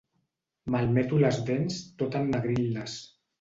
[0.75, 2.99] Malmeto les dents tot ennegrint-les.